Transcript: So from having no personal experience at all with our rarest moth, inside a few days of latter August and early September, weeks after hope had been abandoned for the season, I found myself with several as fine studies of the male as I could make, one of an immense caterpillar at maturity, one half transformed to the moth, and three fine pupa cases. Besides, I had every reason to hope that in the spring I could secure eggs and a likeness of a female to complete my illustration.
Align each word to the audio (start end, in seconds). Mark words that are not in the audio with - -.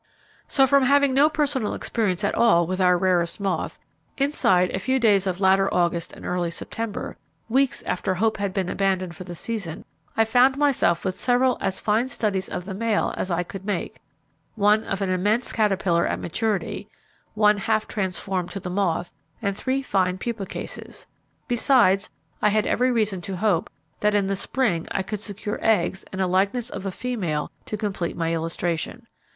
So 0.47 0.65
from 0.65 0.81
having 0.85 1.13
no 1.13 1.29
personal 1.29 1.75
experience 1.75 2.23
at 2.23 2.33
all 2.33 2.65
with 2.65 2.81
our 2.81 2.97
rarest 2.97 3.39
moth, 3.39 3.77
inside 4.17 4.71
a 4.71 4.79
few 4.79 4.97
days 4.99 5.27
of 5.27 5.39
latter 5.39 5.71
August 5.71 6.11
and 6.11 6.25
early 6.25 6.49
September, 6.49 7.17
weeks 7.47 7.83
after 7.83 8.15
hope 8.15 8.37
had 8.37 8.51
been 8.51 8.67
abandoned 8.67 9.15
for 9.15 9.25
the 9.25 9.35
season, 9.35 9.85
I 10.17 10.25
found 10.25 10.57
myself 10.57 11.05
with 11.05 11.13
several 11.13 11.55
as 11.61 11.79
fine 11.79 12.09
studies 12.09 12.49
of 12.49 12.65
the 12.65 12.73
male 12.73 13.13
as 13.15 13.29
I 13.29 13.43
could 13.43 13.63
make, 13.63 14.01
one 14.55 14.83
of 14.85 15.03
an 15.03 15.11
immense 15.11 15.53
caterpillar 15.53 16.07
at 16.07 16.19
maturity, 16.19 16.89
one 17.35 17.57
half 17.57 17.87
transformed 17.87 18.49
to 18.53 18.59
the 18.59 18.71
moth, 18.71 19.13
and 19.39 19.55
three 19.55 19.83
fine 19.83 20.17
pupa 20.17 20.47
cases. 20.47 21.05
Besides, 21.47 22.09
I 22.41 22.49
had 22.49 22.65
every 22.65 22.91
reason 22.91 23.21
to 23.21 23.35
hope 23.37 23.69
that 23.99 24.15
in 24.15 24.25
the 24.25 24.35
spring 24.35 24.87
I 24.89 25.03
could 25.03 25.19
secure 25.19 25.59
eggs 25.61 26.03
and 26.11 26.19
a 26.19 26.25
likeness 26.25 26.71
of 26.71 26.87
a 26.87 26.91
female 26.91 27.51
to 27.67 27.77
complete 27.77 28.17
my 28.17 28.33
illustration. 28.33 29.05